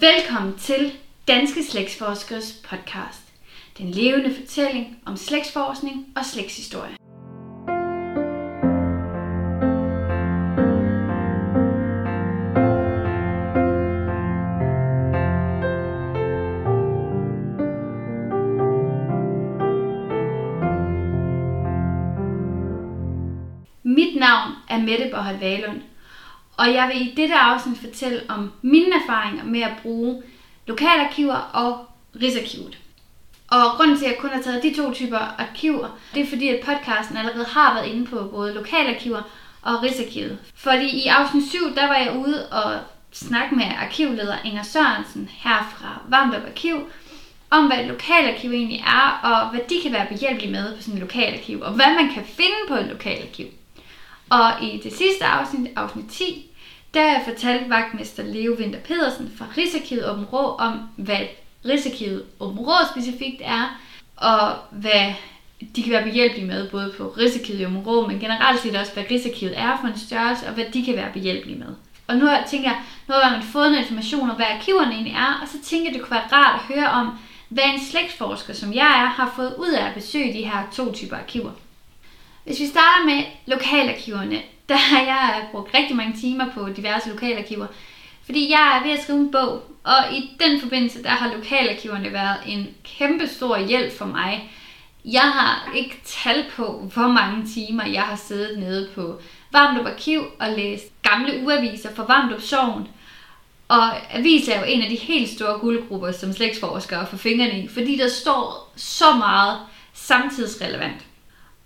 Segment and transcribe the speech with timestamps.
[0.00, 0.92] Velkommen til
[1.28, 3.32] Danske Slægtsforskers podcast.
[3.78, 6.96] Den levende fortælling om slægtsforskning og slægtshistorie.
[23.82, 25.82] Mit navn er Mette Borholt Valund,
[26.56, 30.22] og jeg vil i dette afsnit fortælle om mine erfaringer med at bruge
[30.66, 31.86] lokalarkiver og
[32.22, 32.78] Rigsarkivet.
[33.48, 36.48] Og grunden til, at jeg kun har taget de to typer arkiver, det er fordi,
[36.48, 39.22] at podcasten allerede har været inde på både lokalarkiver
[39.62, 40.38] og Rigsarkivet.
[40.54, 42.80] Fordi i afsnit 7, der var jeg ude og
[43.12, 46.90] snakke med arkivleder Inger Sørensen her fra Varmdop Arkiv,
[47.50, 50.94] om hvad et lokalarkiv egentlig er, og hvad de kan være behjælpelige med på sådan
[50.94, 53.46] et lokalarkiv, og hvad man kan finde på et lokalarkiv.
[54.30, 56.45] Og i det sidste afsnit, afsnit 10,
[56.96, 61.26] der fortalte vagtmester Leo Winter Pedersen fra Rigsarkivet Åben Rå om, hvad
[61.64, 63.78] Rigsarkivet Åben Rå specifikt er,
[64.16, 65.12] og hvad
[65.76, 69.04] de kan være behjælpelige med, både på Rigsarkivet Åben Rå, men generelt set også, hvad
[69.10, 71.74] Rigsarkivet er for en størrelse, og hvad de kan være behjælpelige med.
[72.06, 75.40] Og nu tænker jeg, nu har man fået noget information om, hvad arkiverne egentlig er,
[75.42, 78.74] og så tænker jeg, det kunne være rart at høre om, hvad en slægtsforsker, som
[78.74, 81.50] jeg er, har fået ud af at besøge de her to typer arkiver.
[82.44, 87.66] Hvis vi starter med lokalarkiverne, der har jeg brugt rigtig mange timer på diverse lokalarkiver,
[88.24, 92.12] fordi jeg er ved at skrive en bog, og i den forbindelse, der har lokalarkiverne
[92.12, 94.50] været en kæmpe stor hjælp for mig.
[95.04, 99.20] Jeg har ikke tal på, hvor mange timer jeg har siddet nede på
[99.52, 102.88] Varmdrup Arkiv og læst gamle uaviser fra Varmdrup Sogn.
[103.68, 107.68] Og aviser er jo en af de helt store guldgrupper, som slægtsforskere får fingrene i,
[107.68, 109.58] fordi der står så meget
[109.94, 111.06] samtidsrelevant.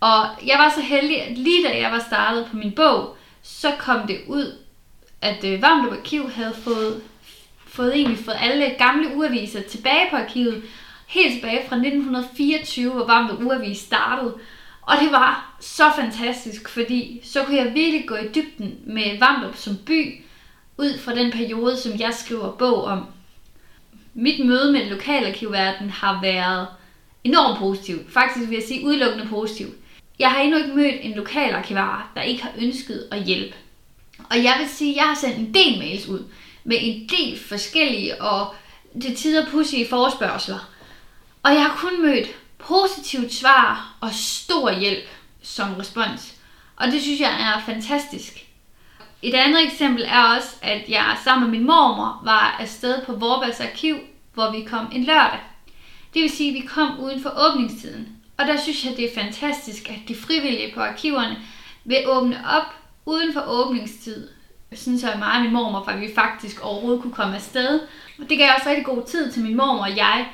[0.01, 3.73] Og jeg var så heldig, at lige da jeg var startet på min bog, så
[3.79, 4.57] kom det ud,
[5.23, 7.03] at øh, Vamdrup Arkiv havde fået,
[7.67, 10.63] fået, egentlig fået alle gamle uaviser tilbage på arkivet,
[11.07, 14.35] helt tilbage fra 1924, hvor Vamdrup Uavis startede.
[14.83, 19.57] Og det var så fantastisk, fordi så kunne jeg virkelig gå i dybden med Vamdrup
[19.57, 20.25] som by,
[20.79, 23.07] ud fra den periode, som jeg skriver bog om.
[24.15, 26.67] Mit møde med lokalarkivverdenen har været
[27.25, 27.99] enormt positiv.
[28.09, 29.67] Faktisk vil jeg sige udelukkende positiv.
[30.21, 33.55] Jeg har endnu ikke mødt en lokal arkivar, der ikke har ønsket at hjælpe.
[34.31, 36.25] Og jeg vil sige, at jeg har sendt en del mails ud
[36.65, 38.55] med en del forskellige og
[39.03, 40.71] til tider pudsige forespørgseler.
[41.43, 42.29] Og jeg har kun mødt
[42.59, 45.09] positivt svar og stor hjælp
[45.43, 46.35] som respons.
[46.77, 48.47] Og det synes jeg er fantastisk.
[49.23, 53.61] Et andet eksempel er også, at jeg sammen med min mormor var afsted på Vorbas
[53.61, 53.97] arkiv,
[54.35, 55.41] hvor vi kom en lørdag.
[56.15, 58.20] Det vil sige, at vi kom uden for åbningstiden.
[58.41, 61.37] Og der synes jeg, det er fantastisk, at de frivillige på arkiverne
[61.85, 62.75] vil åbne op
[63.07, 64.29] uden for åbningstid.
[64.71, 67.81] Jeg synes så meget min mormor, for at vi faktisk overhovedet kunne komme afsted.
[68.19, 70.27] Og det gav også rigtig god tid til min mormor og jeg,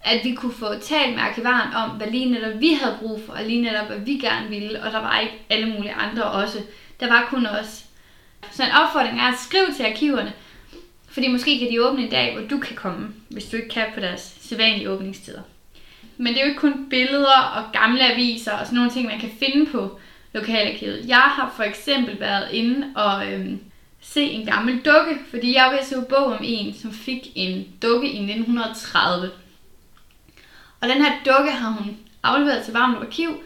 [0.00, 3.32] at vi kunne få talt med arkivaren om, hvad lige netop vi havde brug for,
[3.32, 6.58] og lige netop, hvad vi gerne ville, og der var ikke alle mulige andre også.
[7.00, 7.84] Der var kun os.
[8.50, 10.32] Så en opfordring er at skrive til arkiverne,
[11.08, 13.86] fordi måske kan de åbne en dag, hvor du kan komme, hvis du ikke kan
[13.94, 15.42] på deres sædvanlige åbningstider.
[16.16, 19.20] Men det er jo ikke kun billeder og gamle aviser og sådan nogle ting, man
[19.20, 19.98] kan finde på
[20.32, 21.08] lokalarkivet.
[21.08, 23.60] Jeg har for eksempel været inde og øhm,
[24.00, 27.32] se en gammel dukke, fordi jeg var ved at skrive bog om en, som fik
[27.34, 29.30] en dukke i 1930.
[30.80, 33.42] Og den her dukke har hun afleveret til Varmt Arkiv,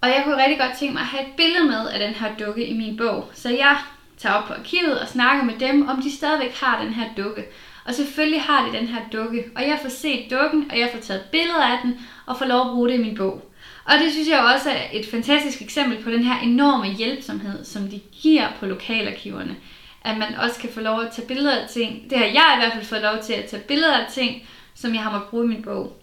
[0.00, 2.34] og jeg kunne rigtig godt tænke mig at have et billede med af den her
[2.46, 3.30] dukke i min bog.
[3.34, 3.78] Så jeg
[4.18, 7.44] tager op på arkivet og snakker med dem, om de stadigvæk har den her dukke.
[7.88, 11.00] Og selvfølgelig har de den her dukke, og jeg får set dukken, og jeg får
[11.00, 13.50] taget billeder af den, og får lov at bruge det i min bog.
[13.84, 17.88] Og det synes jeg også er et fantastisk eksempel på den her enorme hjælpsomhed, som
[17.88, 19.56] de giver på lokalarkiverne.
[20.02, 22.10] At man også kan få lov at tage billeder af ting.
[22.10, 24.42] Det har jeg i hvert fald fået lov til at tage billeder af ting,
[24.74, 25.96] som jeg har måttet bruge i min bog.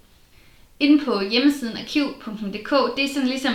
[0.80, 3.54] Inde på hjemmesiden arkiv.dk, det er sådan ligesom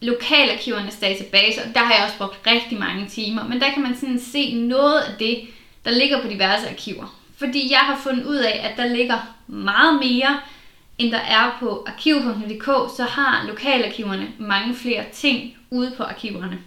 [0.00, 3.48] lokalarkivernes database, og der har jeg også brugt rigtig mange timer.
[3.48, 5.40] Men der kan man sådan se noget af det,
[5.84, 7.25] der ligger på diverse arkiver.
[7.38, 10.40] Fordi jeg har fundet ud af, at der ligger meget mere,
[10.98, 16.58] end der er på arkiv.dk, så har lokalarkiverne mange flere ting ude på arkiverne.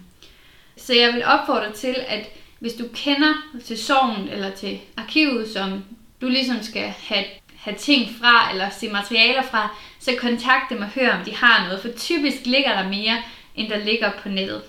[0.76, 2.26] Så jeg vil opfordre til, at
[2.58, 3.34] hvis du kender
[3.64, 5.84] til sorgen eller til arkivet, som
[6.20, 7.24] du ligesom skal have,
[7.56, 11.64] have ting fra, eller se materialer fra, så kontakt dem og hør, om de har
[11.64, 13.22] noget, for typisk ligger der mere,
[13.54, 14.62] end der ligger på nettet.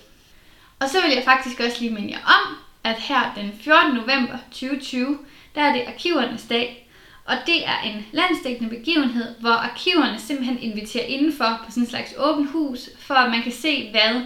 [0.80, 3.94] Og så vil jeg faktisk også lige minde jer om, at her den 14.
[3.94, 5.18] november 2020,
[5.54, 6.88] der er det arkivernes dag.
[7.24, 12.14] Og det er en landsdækkende begivenhed, hvor arkiverne simpelthen inviterer indenfor på sådan en slags
[12.18, 14.22] åbent hus, for at man kan se, hvad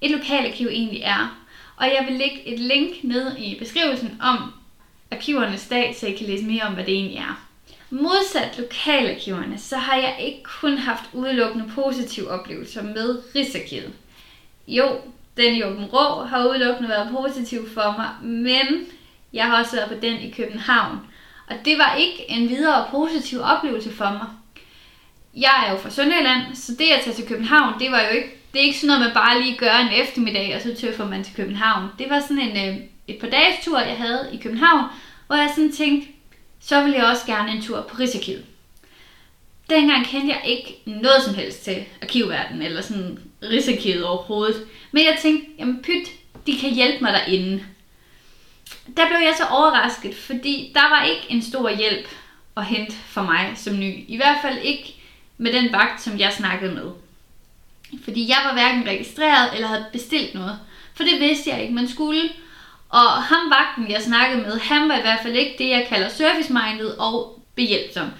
[0.00, 1.46] et lokalarkiv egentlig er.
[1.76, 4.52] Og jeg vil lægge et link ned i beskrivelsen om,
[5.10, 7.46] arkivernes dag, så I kan læse mere om, hvad det egentlig er.
[7.90, 13.92] Modsat lokalarkiverne, så har jeg ikke kun haft udelukkende positive oplevelser med Rigsarkivet.
[14.68, 15.00] Jo,
[15.36, 18.86] den i Åben Rå har udelukkende været positiv for mig, men
[19.32, 20.98] jeg har også været på den i København.
[21.46, 24.26] Og det var ikke en videre positiv oplevelse for mig.
[25.36, 28.28] Jeg er jo fra Sønderjylland, så det at tage til København, det var jo ikke,
[28.52, 31.24] det er ikke sådan noget, man bare lige gør en eftermiddag, og så tøffer man
[31.24, 31.88] til København.
[31.98, 34.84] Det var sådan en, øh, et par dages tur, jeg havde i København,
[35.26, 36.08] hvor jeg sådan tænkte,
[36.60, 38.44] så ville jeg også gerne en tur på Rigsarkivet.
[39.70, 44.66] Dengang kendte jeg ikke noget som helst til arkivverdenen, eller sådan risikeret overhovedet.
[44.92, 46.08] Men jeg tænkte, jamen pyt,
[46.46, 47.64] de kan hjælpe mig derinde.
[48.96, 52.08] Der blev jeg så overrasket, fordi der var ikke en stor hjælp
[52.56, 54.04] at hente for mig som ny.
[54.08, 54.94] I hvert fald ikke
[55.38, 56.90] med den vagt, som jeg snakkede med.
[58.04, 60.58] Fordi jeg var hverken registreret eller havde bestilt noget.
[60.94, 62.30] For det vidste jeg ikke, man skulle.
[62.88, 66.08] Og ham vagten, jeg snakkede med, han var i hvert fald ikke det, jeg kalder
[66.08, 68.10] service-minded og behjælpsom.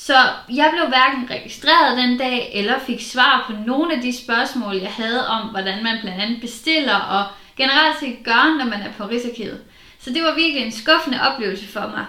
[0.00, 0.14] Så
[0.54, 4.92] jeg blev hverken registreret den dag, eller fik svar på nogle af de spørgsmål, jeg
[4.92, 7.24] havde om, hvordan man blandt andet bestiller og
[7.56, 9.60] generelt set gør, når man er på Rigsarkivet.
[9.98, 12.04] Så det var virkelig en skuffende oplevelse for mig.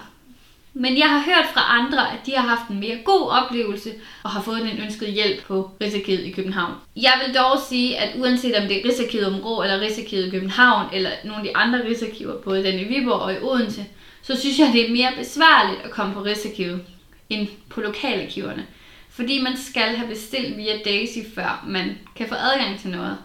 [0.74, 3.92] Men jeg har hørt fra andre, at de har haft en mere god oplevelse
[4.22, 6.74] og har fået den ønskede hjælp på Rigsarkivet i København.
[6.96, 10.30] Jeg vil dog sige, at uanset om det er Rigsarkivet om Rå eller Rigsarkivet i
[10.30, 13.84] København eller nogle af de andre Rigsarkiver, både den i Viborg og i Odense,
[14.22, 16.80] så synes jeg, det er mere besværligt at komme på Rigsarkivet
[17.30, 18.66] end på lokalarkiverne.
[19.10, 23.18] Fordi man skal have bestilt via Daisy, før man kan få adgang til noget.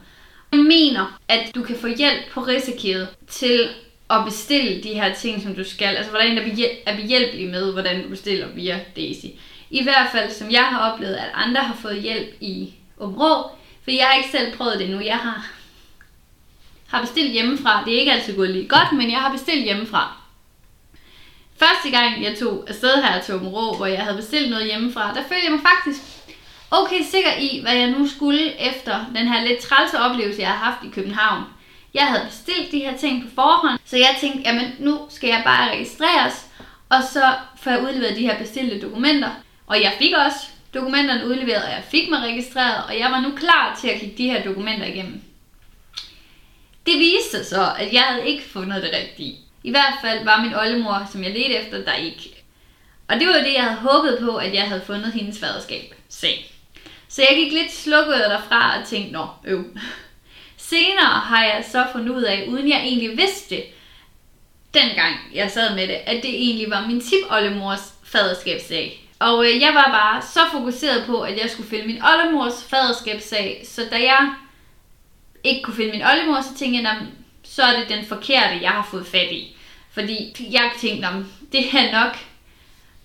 [0.51, 3.69] Jeg mener, at du kan få hjælp på Rigsarkivet til
[4.09, 5.95] at bestille de her ting, som du skal.
[5.95, 9.25] Altså, hvordan der er behjælpelig med, hvordan du bestiller via Daisy.
[9.69, 13.49] I hvert fald, som jeg har oplevet, at andre har fået hjælp i Områ,
[13.83, 14.99] for jeg har ikke selv prøvet det nu.
[14.99, 15.47] Jeg har,
[16.87, 17.83] har bestilt hjemmefra.
[17.85, 20.24] Det er ikke altid gået lige godt, men jeg har bestilt hjemmefra.
[21.67, 25.21] Første gang, jeg tog afsted her til Områ, hvor jeg havde bestilt noget hjemmefra, der
[25.21, 26.01] følte jeg mig faktisk
[26.71, 30.71] okay sikker i, hvad jeg nu skulle efter den her lidt trælse oplevelse, jeg havde
[30.71, 31.43] haft i København.
[31.93, 35.41] Jeg havde bestilt de her ting på forhånd, så jeg tænkte, jamen nu skal jeg
[35.45, 36.45] bare registreres,
[36.89, 39.29] og så får jeg udleveret de her bestilte dokumenter.
[39.67, 40.39] Og jeg fik også
[40.73, 44.17] dokumenterne udleveret, og jeg fik mig registreret, og jeg var nu klar til at kigge
[44.17, 45.21] de her dokumenter igennem.
[46.85, 49.45] Det viste sig så, at jeg havde ikke fundet det rigtige.
[49.65, 52.43] I hvert fald var min oldemor, som jeg ledte efter, der ikke.
[53.07, 55.95] Og det var det, jeg havde håbet på, at jeg havde fundet hendes faderskab.
[56.09, 56.51] Sag.
[57.07, 59.65] Så jeg gik lidt slukket derfra og tænkte, nå, øv.
[60.57, 63.63] Senere har jeg så fundet ud af, uden jeg egentlig vidste det,
[64.73, 69.09] dengang jeg sad med det, at det egentlig var min tipoldemors faderskabssag.
[69.19, 73.63] Og øh, jeg var bare så fokuseret på, at jeg skulle finde min oldemors faderskabssag,
[73.67, 74.33] så da jeg
[75.43, 76.97] ikke kunne finde min oldemor, så tænkte jeg,
[77.43, 79.54] så er det den forkerte, jeg har fået fat i.
[79.95, 82.17] Fordi jeg tænkte, om det er nok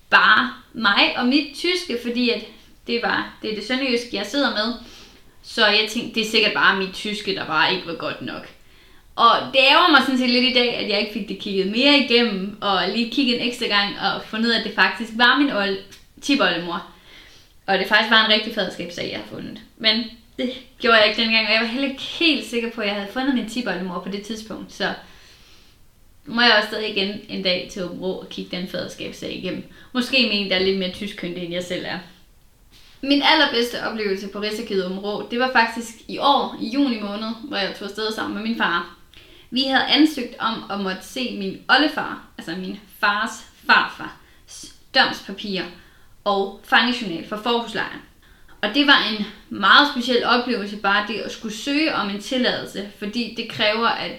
[0.09, 2.41] bare mig og mit tyske, fordi at
[2.87, 4.73] det var det, er det sønderjyske, jeg sidder med.
[5.43, 8.47] Så jeg tænkte, det er sikkert bare mit tyske, der bare ikke var godt nok.
[9.15, 11.71] Og det ærger mig sådan set lidt i dag, at jeg ikke fik det kigget
[11.71, 15.11] mere igennem, og lige kigget en ekstra gang, og fundet ud af, at det faktisk
[15.15, 15.77] var min old,
[16.21, 16.85] tipoldemor.
[17.67, 19.59] Og det faktisk var en rigtig faderskabssag, jeg har fundet.
[19.77, 20.03] Men
[20.37, 22.95] det gjorde jeg ikke dengang, og jeg var heller ikke helt sikker på, at jeg
[22.95, 24.73] havde fundet min tipoldemor på det tidspunkt.
[24.73, 24.93] Så
[26.25, 29.63] må jeg også stadig igen en dag til Åbro og kigge den faderskabssag igennem.
[29.93, 31.99] Måske med en, der er lidt mere tyskkyndig, end jeg selv er.
[33.03, 37.57] Min allerbedste oplevelse på Rigsarkivet Områ, det var faktisk i år, i juni måned, hvor
[37.57, 38.97] jeg tog afsted sammen med min far.
[39.49, 43.31] Vi havde ansøgt om at måtte se min oldefar, altså min fars
[43.65, 44.17] farfar,
[44.95, 45.65] domspapirer
[46.23, 48.01] og fangejournal for forhuslejren.
[48.61, 52.91] Og det var en meget speciel oplevelse, bare det at skulle søge om en tilladelse,
[52.99, 54.11] fordi det kræver, at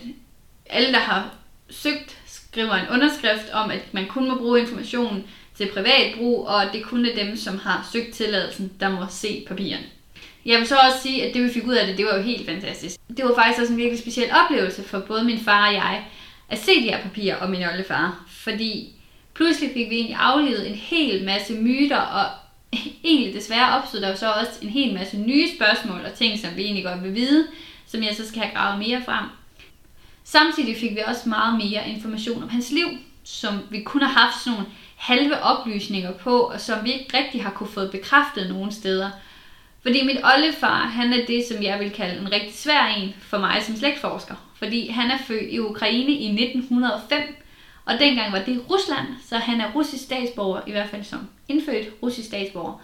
[0.66, 1.34] alle, der har
[1.72, 5.24] søgt, skriver en underskrift om, at man kun må bruge informationen
[5.56, 9.44] til privat brug, og det kun er dem, som har søgt tilladelsen, der må se
[9.48, 9.84] papirerne.
[10.46, 12.22] Jeg vil så også sige, at det vi fik ud af det, det var jo
[12.22, 12.96] helt fantastisk.
[13.16, 16.04] Det var faktisk også en virkelig speciel oplevelse for både min far og jeg,
[16.48, 18.24] at se de her papirer om min oldefar.
[18.28, 18.94] Fordi
[19.34, 22.26] pludselig fik vi egentlig aflevet en hel masse myter, og
[23.04, 26.50] egentlig desværre opstod der jo så også en hel masse nye spørgsmål og ting, som
[26.56, 27.46] vi egentlig godt vil vide,
[27.86, 29.24] som jeg så skal have gravet mere frem.
[30.24, 32.86] Samtidig fik vi også meget mere information om hans liv,
[33.24, 37.42] som vi kun har haft sådan nogle halve oplysninger på, og som vi ikke rigtig
[37.42, 39.10] har kunne få bekræftet nogen steder.
[39.82, 43.38] Fordi mit oldefar, han er det, som jeg vil kalde en rigtig svær en for
[43.38, 44.34] mig som slægtforsker.
[44.58, 47.20] Fordi han er født i Ukraine i 1905,
[47.84, 51.88] og dengang var det Rusland, så han er russisk statsborger, i hvert fald som indfødt
[52.02, 52.80] russisk statsborger.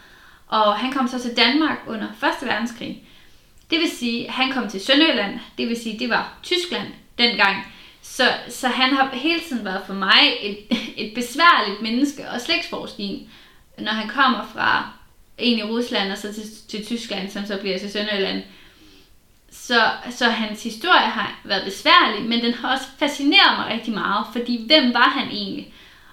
[0.48, 2.06] Og han kom så til Danmark under
[2.42, 2.48] 1.
[2.48, 3.02] verdenskrig.
[3.70, 7.56] Det vil sige, at han kom til Sønderjylland, det vil sige, det var Tyskland dengang.
[8.02, 10.58] Så, så han har hele tiden været for mig et,
[11.06, 13.30] et besværligt menneske og slægtsforskning,
[13.78, 14.90] når han kommer fra
[15.38, 18.42] en i Rusland og så til, til Tyskland, som så bliver til Sønderjylland.
[19.50, 24.26] Så, så hans historie har været besværlig, men den har også fascineret mig rigtig meget,
[24.32, 25.72] fordi hvem var han egentlig?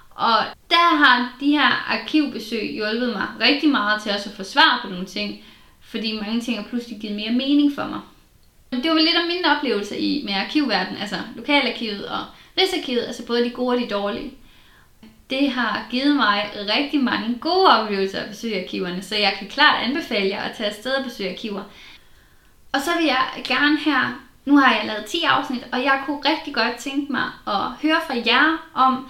[0.09, 0.37] Og
[0.69, 4.89] der har de her arkivbesøg hjulpet mig rigtig meget til også at få svar på
[4.89, 5.43] nogle ting,
[5.81, 7.99] fordi mange ting har pludselig givet mere mening for mig.
[8.71, 12.25] Det var lidt om mine oplevelser i med arkivverdenen, altså lokalarkivet og
[12.57, 14.33] Rigsarkivet, altså både de gode og de dårlige.
[15.29, 19.83] Det har givet mig rigtig mange gode oplevelser at besøge arkiverne, så jeg kan klart
[19.83, 21.63] anbefale jer at tage afsted og besøge arkiver.
[22.73, 26.21] Og så vil jeg gerne her, nu har jeg lavet 10 afsnit, og jeg kunne
[26.25, 29.09] rigtig godt tænke mig at høre fra jer om,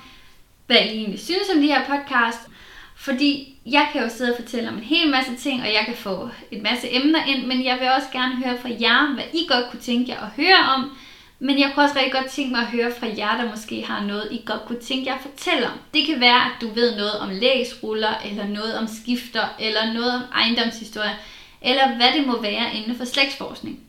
[0.67, 2.49] hvad I egentlig synes om de her podcast.
[2.95, 5.95] Fordi jeg kan jo sidde og fortælle om en hel masse ting, og jeg kan
[5.95, 9.47] få et masse emner ind, men jeg vil også gerne høre fra jer, hvad I
[9.47, 10.97] godt kunne tænke jer at høre om.
[11.39, 14.03] Men jeg kunne også rigtig godt tænke mig at høre fra jer, der måske har
[14.03, 15.79] noget, I godt kunne tænke jer at fortælle om.
[15.93, 20.13] Det kan være, at du ved noget om læsruller, eller noget om skifter, eller noget
[20.13, 21.15] om ejendomshistorie,
[21.61, 23.79] eller hvad det må være inden for slægtsforskning.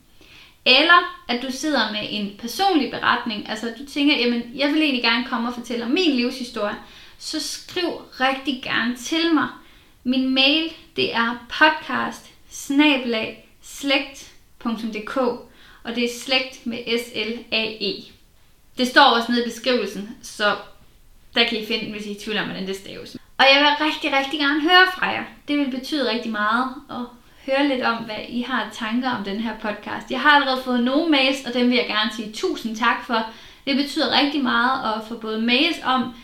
[0.65, 5.03] Eller at du sidder med en personlig beretning, altså du tænker, jamen jeg vil egentlig
[5.03, 6.77] gerne komme og fortælle om min livshistorie,
[7.19, 9.49] så skriv rigtig gerne til mig.
[10.05, 12.27] Min mail, det er podcast
[13.63, 15.17] slægt.dk
[15.87, 18.05] og det er slægt med S-L-A-E.
[18.79, 20.57] Det står også nede i beskrivelsen, så
[21.35, 23.17] der kan I finde, den, hvis I er i tvivl om, hvordan det staves.
[23.39, 25.25] Og jeg vil rigtig, rigtig gerne høre fra jer.
[25.49, 27.05] Det vil betyde rigtig meget at
[27.47, 30.11] høre lidt om, hvad I har tanker om den her podcast.
[30.11, 33.27] Jeg har allerede fået nogle mails, og dem vil jeg gerne sige tusind tak for.
[33.67, 36.15] Det betyder rigtig meget at få både mails om,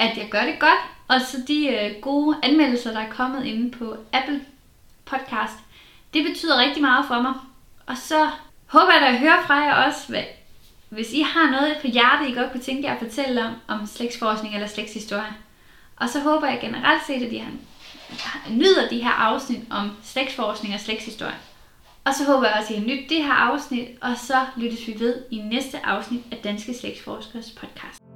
[0.00, 3.70] at jeg gør det godt, og så de øh, gode anmeldelser, der er kommet inde
[3.70, 4.40] på Apple
[5.04, 5.54] Podcast.
[6.14, 7.34] Det betyder rigtig meget for mig.
[7.86, 8.28] Og så
[8.66, 10.22] håber jeg, at jeg hører fra jer også, hvad,
[10.88, 13.86] hvis I har noget på hjertet, I godt kunne tænke jer at fortælle om, om
[13.86, 15.34] slægtsforskning eller slægtshistorie.
[15.96, 17.50] Og så håber jeg generelt set, at I har,
[18.50, 21.38] nyder de her afsnit om slægtsforskning og slægtshistorie.
[22.04, 24.86] Og så håber jeg også, at I har nydt det her afsnit, og så lyttes
[24.86, 28.09] vi ved i næste afsnit af Danske Slægtsforskers podcast.